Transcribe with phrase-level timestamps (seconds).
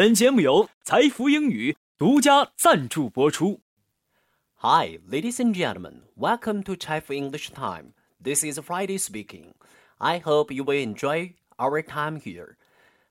[0.00, 3.60] 本节目由财富英语独家赞助播出。
[4.56, 6.02] Hi, ladies and gentlemen.
[6.16, 7.94] Welcome to Chai for English Time.
[8.22, 9.54] This is Friday speaking.
[9.98, 12.56] I hope you will enjoy our time here.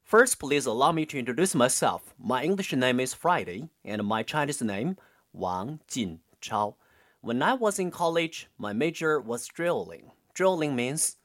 [0.04, 2.14] First, please allow me to introduce myself.
[2.20, 4.98] My English name is Friday, and my Chinese name,
[5.34, 6.76] Wang Jinchao.
[7.22, 10.12] When I was in college, my major was drilling.
[10.36, 11.18] Drilling means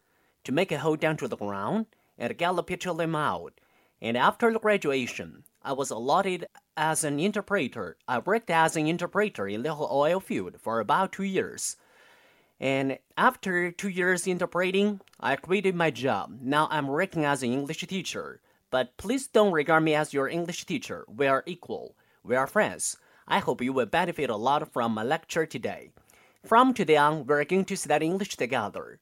[0.44, 3.60] to make a hole down to the ground and get the petroleum out.
[4.00, 6.45] And after the graduation, I was allotted
[6.77, 7.97] as an interpreter.
[8.07, 11.75] I worked as an interpreter in the oil field for about two years.
[12.59, 16.37] And after two years interpreting, I quitted my job.
[16.39, 18.41] Now I'm working as an English teacher.
[18.69, 21.03] But please don't regard me as your English teacher.
[21.07, 21.95] We are equal.
[22.23, 22.97] We are friends.
[23.27, 25.89] I hope you will benefit a lot from my lecture today.
[26.43, 28.99] From today on, we're going to study English together.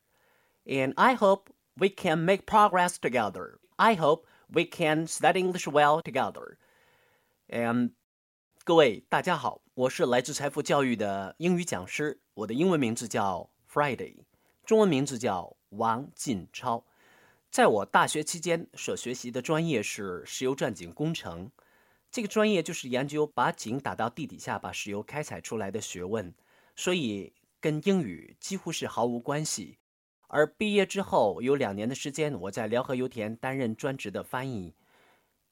[0.65, 3.59] And I hope we can make progress together.
[3.77, 6.57] I hope we can study English well together.
[7.49, 7.91] And
[8.63, 14.17] 各位大家好，我是来自财富教育的英语讲师，我的英文名字叫 Friday，
[14.63, 16.85] 中文名字叫王进超。
[17.49, 21.51] 在我大学期间所学习的专业是石油钻井工程，
[22.11, 26.33] 这个专业就是研究把井打到地底下，把石油开采出来的学问，
[26.75, 29.79] 所以跟英语几乎是毫无关系。
[30.33, 34.73] 而毕业之后有两年的时间，我在辽河油田担任专职的翻译。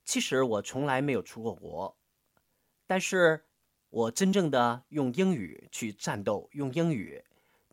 [0.03, 1.95] 其实我从来没有出过国，
[2.87, 3.45] 但是
[3.91, 7.23] 我真正的用英语去战斗，用英语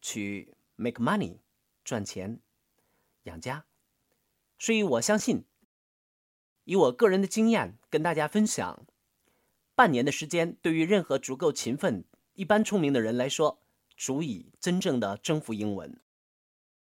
[0.02, 1.38] 去 make money
[1.82, 2.40] 赚钱
[3.22, 3.64] 养家。
[4.58, 5.46] 所以我相信，
[6.64, 8.84] 以我个人的经验跟大家分享，
[9.74, 13.62] 半年的时间对于任何足够勤奋、一般聪明的人来说，
[13.96, 15.98] 足以真正的征服英文。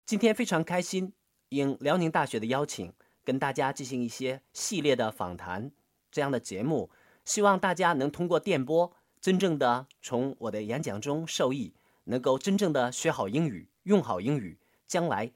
[0.06, 1.14] 今天非常开心，
[1.50, 5.72] 应辽宁大学的邀请，跟大家进行一些系列的访谈
[6.12, 6.90] 这样的节目，
[7.24, 11.74] 希望大家能通过电波，真正的从我的演讲中受益，
[12.06, 15.32] 能够真正的学好英语，用好英语，将来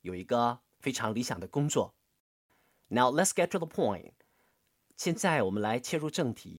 [0.00, 1.92] 有一个非常理想的工作。
[2.88, 4.12] Now let's get to the point。
[4.96, 6.58] 现在我们来切入正题。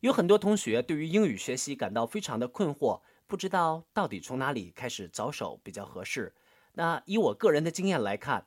[0.00, 6.34] 有很多同学对于英语学习感到非常的困惑，不知道到底从哪里开始着手比较合适。
[6.72, 8.46] 那以我个人的经验来看，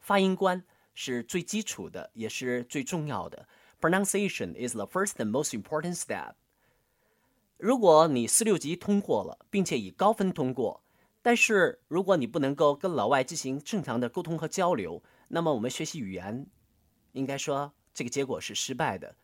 [0.00, 0.64] 发音关
[0.94, 3.46] 是最基础的，也是最重要的。
[3.80, 6.34] Pronunciation is the first and most important step。
[7.58, 10.82] 如果你四六级通过了，并且以高分通过，
[11.22, 16.46] 但是如果你不能够跟老外进行正常的沟通和交流，那么我们学习语言，
[17.12, 19.14] 应该说这个结果是失败的。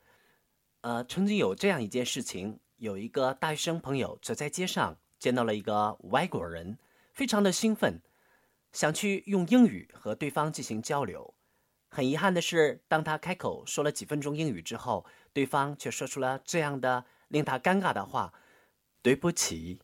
[0.82, 6.76] 呃，曾经有这样一件事情，有一个大学生朋友走在街上，见到了一个外国人，
[7.12, 8.00] 非常的兴奋。
[8.72, 11.34] 想去用英语和对方进行交流，
[11.88, 18.32] 很遗憾的是，当他开口说了几分钟英语之后，对方却说出了这样的令他尴尬的话
[19.02, 19.78] ：“对不起，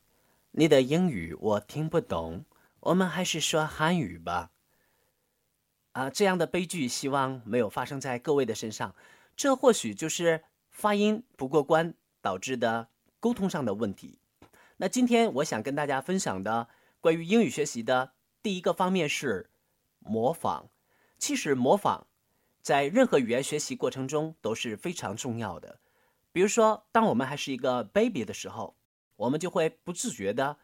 [0.53, 2.47] 你的英语我听不懂，
[2.81, 4.53] 我们还是说汉语吧。”
[5.93, 8.95] 啊，这样的悲剧希望没有发生在各位的身上。
[9.37, 12.89] 这或许就是发音不过关导致的
[13.21, 14.19] 沟通上的问题。
[14.79, 16.69] 那今天我想跟大家分享的
[17.01, 18.13] 关于英语学习的。
[18.43, 19.51] 第一个方面是
[19.99, 20.69] 模仿，
[21.19, 22.07] 其实模仿
[22.63, 25.81] 在任何语言学习过程中都是非常重要的。
[26.31, 28.77] 比如说，当我们还是一个 baby 的时候，
[29.17, 30.57] 我们就会不自觉的、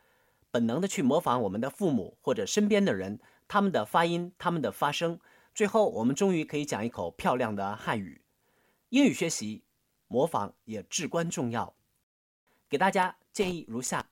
[0.50, 3.18] 本能的去模仿我们的父母或者身边的人，
[3.48, 5.18] 他们的发音、他们的发声，
[5.52, 8.22] 最后我们终于可以讲一口漂亮的汉语。
[8.90, 9.64] 英语学习
[10.06, 11.74] 模仿也至关重要。
[12.68, 14.08] 给大家建议如下：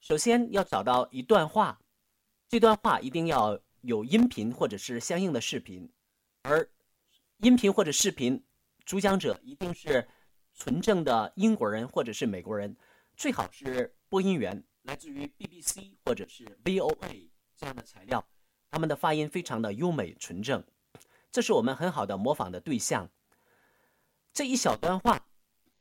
[0.00, 1.80] 首先要找到一段话。
[2.50, 5.88] 这段话一定要有音频或者是相应的视频，
[6.42, 6.68] 而
[7.36, 8.42] 音频或者视频
[8.84, 10.08] 主讲者一定是
[10.52, 12.76] 纯正的英国人或者是美国人，
[13.16, 18.26] 最好是播音员，来自于 BBC 或者是 VOA 这样的材料，
[18.68, 20.64] 他们的发音非常的优美纯正，
[21.30, 23.08] 这是我们很好的模仿的对象。
[24.32, 25.24] 这一小段话，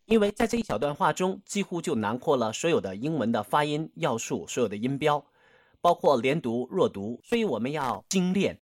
[0.06, 5.26] 因为在这一小段话中，几乎就囊括了所有的英文的发音要素，所有的音标。
[5.82, 8.60] 包括连读、弱读，所以我们要精炼。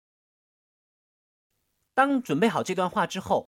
[1.95, 3.49] 当准备好这段话之后，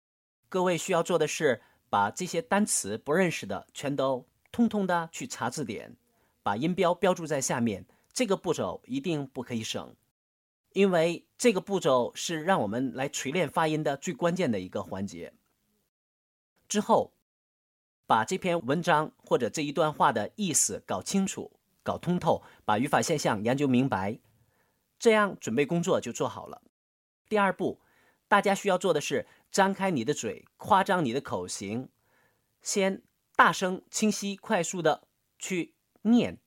[0.48, 5.96] 各位需要做的是把这些单词不认识的全都通通的去查字典，
[6.42, 7.86] 把音标标注在下面。
[8.12, 9.94] 这个步骤一定不可以省，
[10.72, 15.34] 因为这个步骤是让我们来锤炼发音的最关键的一个环节。
[16.66, 17.12] 之后，
[18.06, 21.55] 把这篇文章或者这一段话的意思搞清楚。
[21.86, 24.18] 搞通透，把语法现象研究明白，
[24.98, 26.60] 这样准备工作就做好了。
[27.28, 27.80] 第二步，
[28.26, 31.88] 大家需要做的是张开你的嘴，夸张你的口型，
[32.60, 33.04] 先
[33.36, 35.06] 大声、清晰、快速的
[35.38, 36.38] 去念，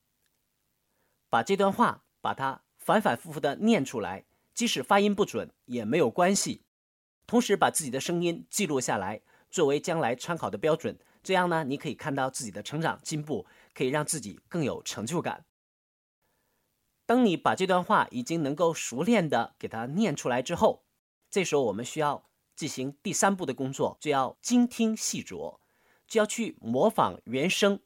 [1.30, 6.66] 把这段话把它反反复复的念出来，即使发音不准也没有关系。
[7.26, 11.00] 同时把自己的声音记录下来，作为将来参考的标准。
[11.22, 13.46] 这样呢，你可以看到自己的成长进步，
[13.80, 15.46] 可以让自己更有成就感。
[17.06, 20.84] 当你把这段话已经能够熟练的给它念出来之后，
[21.30, 25.60] 这时候我们需要进行第三步的工作，就要精听细琢，
[26.06, 27.80] 就要去模仿原声，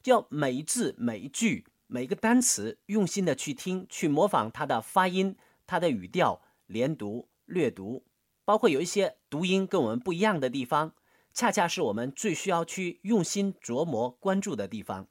[0.00, 5.36] 就要每一字每一句每一个单词用心的去听，去模仿它的发音、
[5.66, 8.04] 它的语调、连读、略读，
[8.44, 10.94] 包括有一些读音跟我们不一样的地方，
[11.34, 15.08] 恰恰是我们最需要去用心琢磨、关注的地方。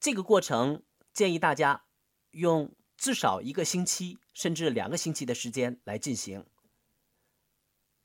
[0.00, 1.84] 这个过程建议大家。
[2.32, 6.44] 用至少一个星期，甚至两个星期的时间来进行。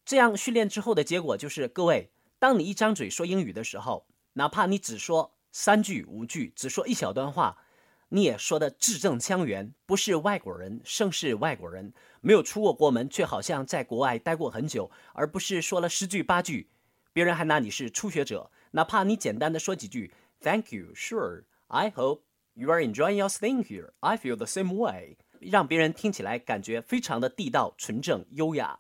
[0.05, 7.65] 这样训练之后的结果就是，各位，当你一张嘴说英语的时候，哪怕你只说三句五句，只说一小段话，
[8.09, 16.69] 你也说的字正腔圆，不是外国人，胜是外国人，没有出过国门，却好像在国外待过很久，而不是说了十句八句，
[17.11, 18.49] 别人还拿你是初学者。
[18.71, 21.43] 哪怕你简单的说几句，Thank you, sure,
[21.73, 22.21] I hope。
[22.53, 23.93] You are enjoying your staying here.
[24.01, 25.17] I feel the same way.
[25.39, 28.79] 让别人听起来感觉非常的地道、纯正、优雅。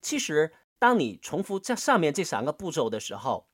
[0.00, 3.48] 其实，当你重复这上面这三个步骤的时候，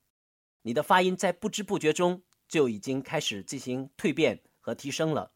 [0.61, 5.31] 你的发音在不知不觉中就已经开始进行蜕变和提升了。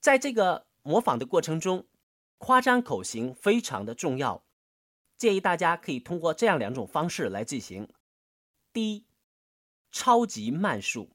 [0.00, 1.86] 在这个模仿的过程中，
[2.38, 4.42] 夸张口型非常的重要。
[5.18, 7.90] 建议大家可以通过这样两种方式来进行：
[8.72, 9.04] 第一，
[9.90, 11.10] 超级慢速。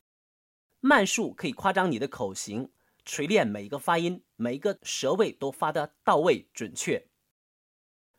[0.87, 2.69] 慢速可以夸张你的口型，
[3.05, 7.07] 锤炼每一个发音，每一个舌位都发的到位准确。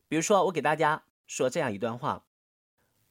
[0.07, 2.23] 比如说，我给大家说这样一段话：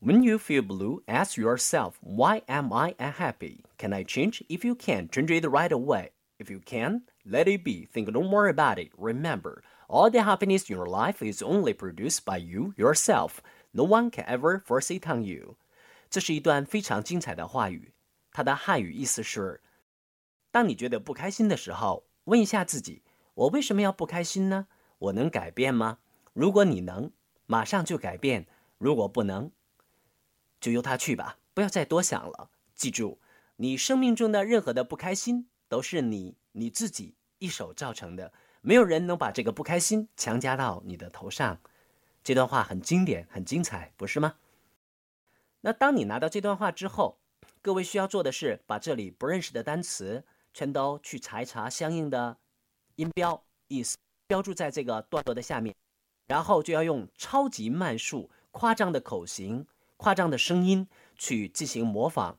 [0.01, 3.65] When you feel blue, ask yourself, Why am I unhappy?
[3.79, 4.43] Can I change?
[4.49, 6.11] If you can, change it right away.
[6.39, 7.87] If you can, let it be.
[7.87, 8.91] Think no more about it.
[8.99, 13.41] Remember, all the happiness in your life is only produced by you yourself.
[13.73, 15.57] No one can ever force it on you.
[16.11, 17.93] 这是一段非常精彩的话语。
[18.38, 19.62] 它的汉语意思是：
[20.52, 23.02] 当你觉得不开心的时候，问一下自己，
[23.34, 24.68] 我为什么要不开心呢？
[25.00, 25.98] 我能改变吗？
[26.34, 27.12] 如果你能，
[27.48, 28.44] 马上就改变；
[28.78, 29.50] 如果不能，
[30.62, 32.52] 就由他去吧，不要再多想了。
[32.76, 33.20] 记住，
[33.56, 38.32] 你生命中的任何的不开心，都是你你自己一手造成的，
[38.62, 41.60] 没有人能把这个不开心强加到你的头上。
[42.24, 44.36] 这段话很经典，很精彩，不是吗？
[45.62, 47.18] 那当你拿到这段话之后，
[47.67, 52.37] 各位需要做的是，把这里不认识的单词全都去查一查相应的
[52.97, 55.75] 音标意思，标注在这个段落的下面，
[56.27, 59.67] 然后就要用超级慢速、夸张的口型、
[59.97, 62.37] 夸张的声音去进行模仿。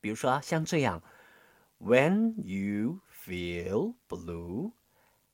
[0.00, 1.02] 比如说像这样：
[1.78, 4.72] When you feel blue,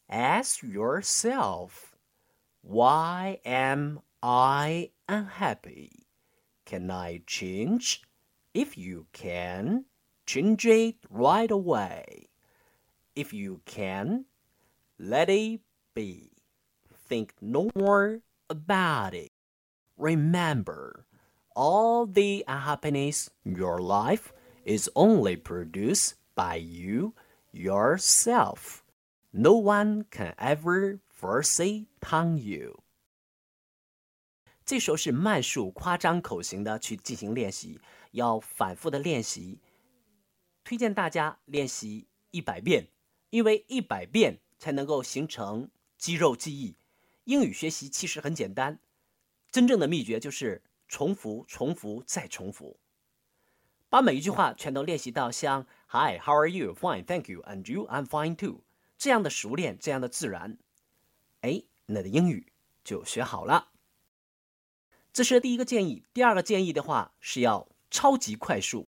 [0.09, 1.71] ask yourself,
[2.67, 6.07] Why am I unhappy?
[6.65, 8.01] Can I change?
[8.54, 9.86] If you can,
[10.26, 12.30] change it right away.
[13.16, 14.26] If you can,
[14.98, 15.62] let it
[15.94, 16.32] be.
[17.08, 19.32] Think no more about it.
[19.98, 21.06] Remember,
[21.56, 24.34] all the unhappiness in your life
[24.66, 27.14] is only produced by you
[27.52, 28.84] yourself.
[29.34, 32.82] No one can ever force it on you.
[34.70, 39.58] 这时候是慢速、夸张口型的去进行练习，要反复的练习。
[40.64, 42.88] 推荐大家练习一百遍，
[43.32, 46.76] 因为一百遍才能够形成肌肉记忆。
[47.24, 48.78] 英语学习其实很简单，
[49.50, 52.80] 真正的秘诀就是重复、重复再重复，
[53.90, 56.76] 把每一句话全都练习到像 “Hi, how are you?
[56.76, 57.42] Fine, thank you.
[57.42, 57.88] And you?
[57.88, 58.62] I'm fine too.”
[59.00, 60.60] 这样的熟练，这样的自然，
[61.42, 63.70] 哎，你的英语就学好了。
[65.20, 66.02] 这是第一个建议。
[66.14, 68.88] 第二个建议的话是要超级快速，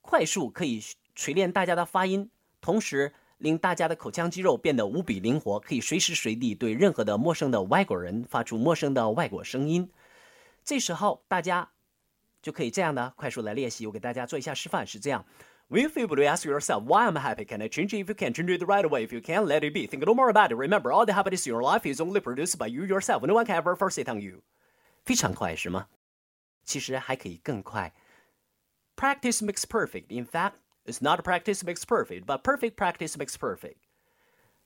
[0.00, 0.80] 快速可以
[1.16, 9.90] 锤炼大家的发音，同时令大家的口腔肌肉变得无比灵活，可以随时随地对任何的陌生的外国人发出陌生的外国声音。
[10.62, 11.68] 这时候大家
[12.40, 13.88] 就可以这样的快速来练习。
[13.88, 15.26] 我给大家做一下示范，是这样
[15.68, 17.44] ：When you feel blue, ask yourself, Why I'm happy?
[17.44, 18.04] Can I change it?
[18.04, 19.04] If you can, change it right away.
[19.04, 19.88] If you can, let it be.
[19.88, 20.54] Think no more about it.
[20.54, 23.26] Remember, all the happiness in your life is only produced by you yourself.
[23.26, 24.42] No one can ever force it on you.
[25.04, 25.88] 非常快是吗？
[26.64, 27.92] 其实还可以更快。
[28.96, 30.06] Practice makes perfect.
[30.08, 33.76] In fact, it's not practice makes perfect, but perfect practice makes perfect.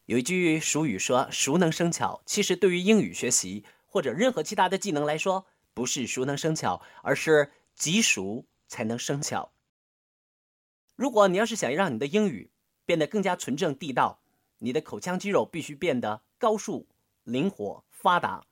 [0.07, 9.53] 有一句俗语说“熟能生巧”，其实对于英语学习，或者任何其他的技能来说，不是熟能生巧，而是极熟才能生巧。
[10.97, 12.51] 如果你要是想让你的英语
[12.85, 14.21] 变得更加纯正地道，
[14.59, 16.89] 你的口腔肌肉必须变得高速、
[17.25, 18.47] 灵活、发达，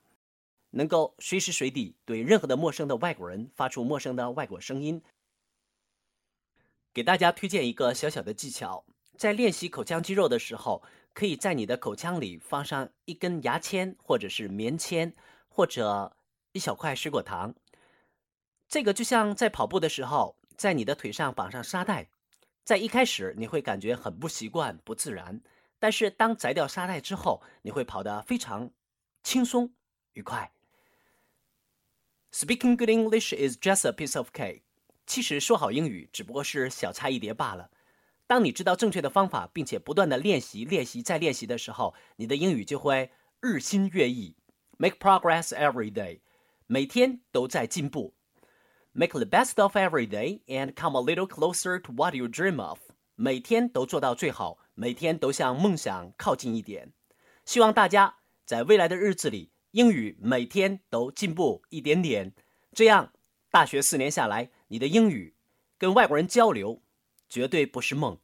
[0.70, 5.02] 能够随时随地对任何的陌生的外国人发出陌生的外国声音。
[6.92, 8.84] 给大家推荐一个小小的技巧，
[9.18, 10.82] 在练习口腔肌肉的时候，
[11.12, 15.14] 可以在你的口腔里放上一根牙签，或者是棉签，
[15.48, 16.16] 或者
[16.52, 17.54] 一小块水果糖。
[18.66, 22.08] 这个就像在跑步的时候，在你的腿上绑上沙袋。
[22.64, 25.40] 在一开始你会感觉很不习惯、不自然，
[25.78, 28.70] 但是当摘掉沙袋之后，你会跑得非常
[29.22, 29.72] 轻松、
[30.14, 30.50] 愉快。
[32.38, 34.60] Speaking good English is just a piece of cake。
[35.06, 37.70] 其实说好英语只不过是小菜一碟罢了。
[38.26, 44.36] 当你知道正确的方法，并且不断的练习、练习再练习的时候，你的英语就会日新月异
[44.76, 46.20] ，make progress every day，
[46.66, 48.14] 每天都在进步。
[48.92, 52.80] Make the best of every day and come a little closer to what you dream of。
[53.14, 56.92] 每天都做到最好，每天都向梦想靠近一点。
[57.46, 62.32] 希望大家在未来的日子里，英语每天都进步一点点。
[62.72, 63.12] 这样，
[63.50, 65.36] 大学四年下来，你的英语
[65.76, 66.82] 跟外国人交流
[67.28, 68.18] 绝对不是梦。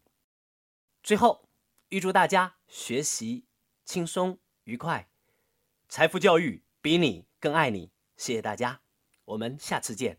[1.03, 1.47] 最后，
[1.91, 3.45] 预祝大家学习
[3.85, 5.11] 轻松愉快，
[5.91, 7.91] 财富教育比你更爱你。
[8.17, 8.81] 谢谢大家，
[9.27, 10.19] 我们下次见。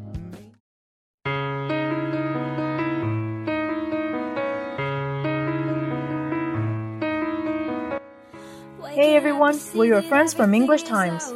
[8.93, 11.33] Hey everyone, we're your friends from English Times.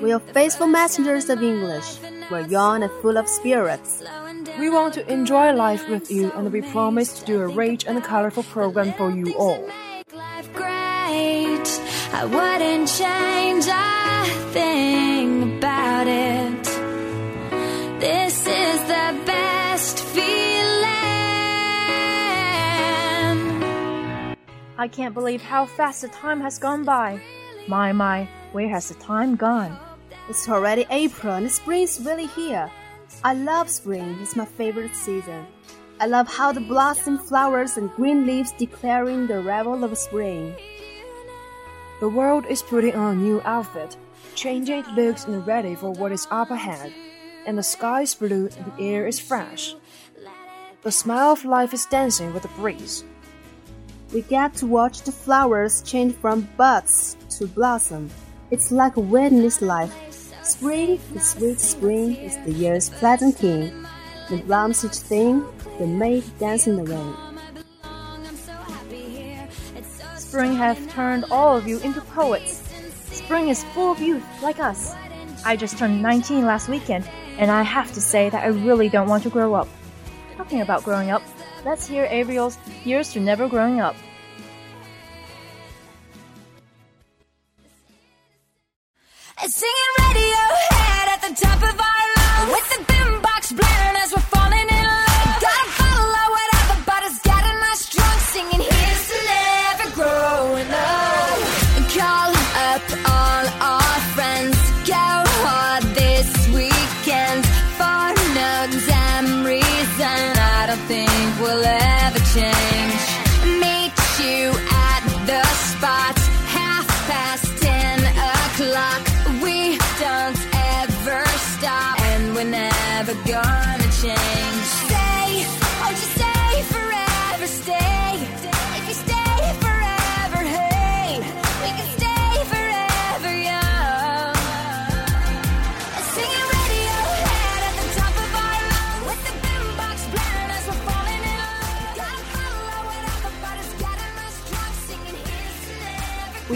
[0.00, 1.98] We are faithful messengers of English.
[2.30, 4.04] We're young and full of spirits.
[4.56, 8.04] We want to enjoy life with you and we promise to do a rich and
[8.04, 9.68] colorful program for you all.
[12.14, 15.01] I wouldn't change a thing
[24.82, 27.20] I can't believe how fast the time has gone by.
[27.68, 29.78] My, my, where has the time gone?
[30.28, 32.68] It's already April and spring's really here.
[33.22, 35.46] I love spring, it's my favorite season.
[36.00, 40.56] I love how the blossom flowers and green leaves declaring the arrival of spring.
[42.00, 43.96] The world is putting on a new outfit,
[44.34, 46.92] changing its looks and ready for what is up ahead.
[47.46, 49.76] And the sky is blue and the air is fresh.
[50.82, 53.04] The smile of life is dancing with the breeze.
[54.12, 58.10] We get to watch the flowers change from buds to blossom.
[58.50, 59.94] It's like a witness life.
[60.42, 63.86] Spring, the sweet spring, is the year's pleasant king.
[64.28, 65.42] The blooms each thing,
[65.78, 67.14] the maid dance in the rain.
[70.16, 72.62] Spring has turned all of you into poets.
[73.12, 74.94] Spring is full of youth like us.
[75.46, 79.08] I just turned 19 last weekend, and I have to say that I really don't
[79.08, 79.68] want to grow up.
[80.36, 81.22] Talking about growing up,
[81.64, 83.96] let's hear Avriel's Here's to Never Growing Up.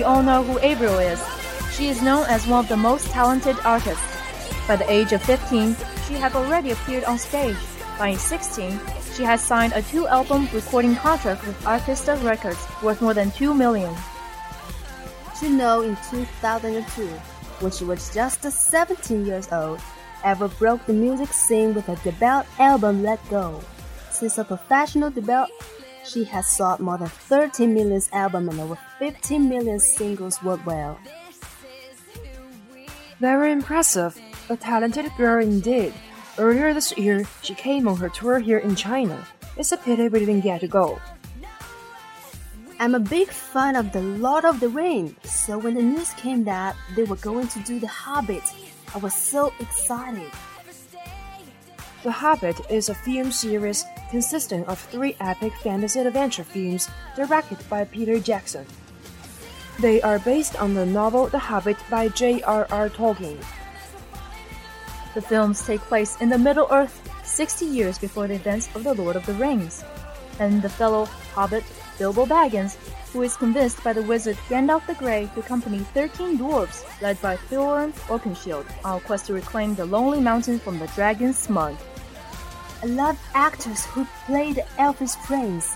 [0.07, 1.21] All know who Avriel is.
[1.75, 4.03] She is known as one of the most talented artists.
[4.69, 7.57] By the age of 15, she had already appeared on stage.
[7.99, 8.79] By 16,
[9.17, 13.95] She has signed a two-album recording contract with Artista Records worth more than two million.
[15.41, 17.07] You know, in 2002,
[17.61, 19.81] when she was just 17 years old,
[20.23, 23.63] Eva broke the music scene with her debut album Let Go.
[24.11, 25.47] Since her professional debut,
[26.09, 30.97] she has sold more than 30 million albums and over 15 million singles worldwide.
[33.21, 34.19] Very impressive.
[34.49, 35.93] A talented girl indeed.
[36.39, 39.27] Earlier this year, she came on her tour here in China.
[39.57, 41.01] It's a pity we didn't get to go.
[42.79, 46.45] I'm a big fan of The Lord of the Rings, so when the news came
[46.45, 48.43] that they were going to do The Hobbit,
[48.95, 50.31] I was so excited.
[52.03, 57.85] The Hobbit is a film series consisting of three epic fantasy adventure films directed by
[57.85, 58.67] Peter Jackson.
[59.81, 62.89] They are based on the novel The Hobbit by J.R.R.
[62.91, 63.43] Tolkien.
[65.15, 68.95] The films take place in the Middle Earth 60 years before the events of The
[68.95, 69.85] Lord of the Rings,
[70.39, 71.65] and the fellow hobbit
[71.99, 72.77] Bilbo Baggins,
[73.13, 77.37] who is convinced by the wizard Gandalf the Grey to accompany 13 dwarves led by
[77.37, 81.77] Thorin Oakenshield on a quest to reclaim the Lonely Mountain from the dragon Smug.
[82.83, 85.75] I love actors who play the elfish prince.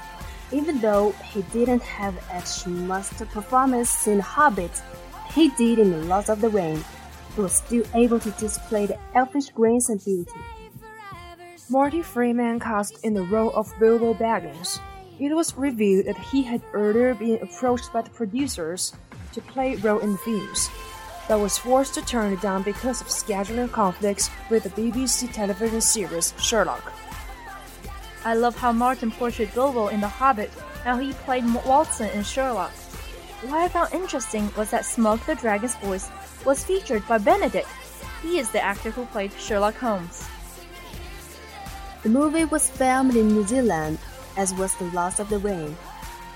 [0.53, 4.83] Even though he didn't have as much performance in Hobbit,
[5.35, 6.85] he did in The Lord of the Rings.
[7.35, 10.41] He was still able to display the elfish grace and beauty.
[11.71, 14.81] Marty Freeman cast in the role of Bilbo Baggins.
[15.21, 18.93] It was revealed that he had earlier been approached by the producers
[19.33, 20.69] to play role in the films,
[21.31, 25.81] but was forced to turn it down because of scheduling conflicts with the BBC television
[25.81, 26.93] series Sherlock.
[28.25, 30.51] I love how Martin portrayed Bilbo in The Hobbit,
[30.83, 32.73] how he played Watson in Sherlock.
[33.43, 36.11] What I found interesting was that Smug the Dragon's voice
[36.45, 37.69] was featured by Benedict.
[38.23, 40.27] He is the actor who played Sherlock Holmes.
[42.03, 44.01] The movie was filmed in New Zealand,
[44.37, 45.77] as was The Lord of the Ring.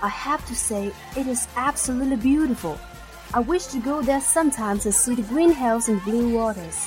[0.02, 2.78] I have to say, it is absolutely beautiful.
[3.34, 6.86] I wish to go there sometimes and see the green hills and blue waters.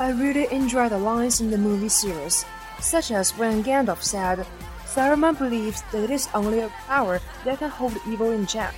[0.00, 2.44] I really enjoy the lines in the movie series,
[2.80, 4.44] such as when Gandalf said,
[4.84, 8.74] Saruman believes that it is only a power that can hold evil in check.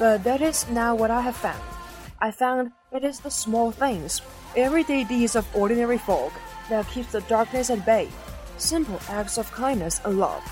[0.00, 1.62] But that is not what I have found.
[2.20, 4.20] I found it is the small things,
[4.56, 6.32] everyday deeds of ordinary folk,
[6.70, 8.08] that keeps the darkness at bay.
[8.58, 10.42] Simple acts of kindness and love.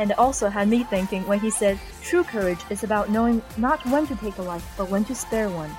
[0.00, 4.06] And also had me thinking when he said, True courage is about knowing not when
[4.06, 5.70] to take a life, but when to spare one.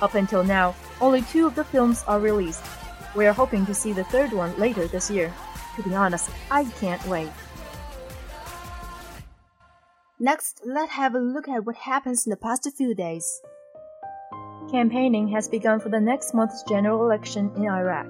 [0.00, 2.64] Up until now, only two of the films are released.
[3.14, 5.32] We are hoping to see the third one later this year.
[5.76, 7.28] To be honest, I can't wait.
[10.18, 13.42] Next, let's have a look at what happens in the past few days.
[14.70, 18.06] Campaigning has begun for the next month's general election in Iraq,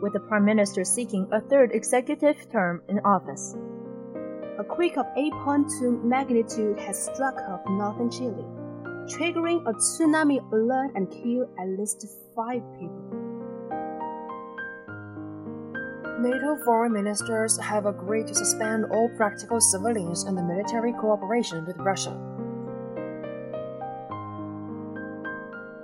[0.00, 3.54] with the Prime Minister seeking a third executive term in office
[4.58, 8.44] a quake of 8.2 magnitude has struck off northern Chile,
[9.08, 13.22] triggering a tsunami alert and killed at least five people.
[16.20, 22.12] NATO foreign ministers have agreed to suspend all practical civilians and military cooperation with Russia.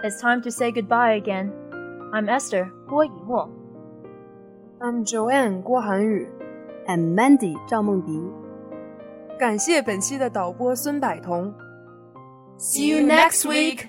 [0.05, 1.53] It's time to say goodbye again.
[2.13, 3.51] I'm Esther Guo Yiwo.
[4.81, 6.31] I'm Joanne Guo Hanyu.
[6.87, 8.48] And Mandy Zhao Mengdi.
[9.39, 11.55] 感谢本期的导播孙百彤。
[12.59, 13.87] See you next week.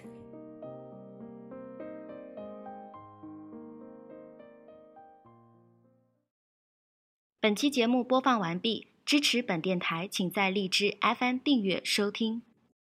[7.42, 12.44] 本期节目播放完毕，支持本电台，请在荔枝 FM 订阅收听。